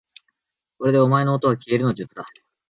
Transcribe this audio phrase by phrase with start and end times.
[0.79, 2.25] これでお前のおとはきえるの術だ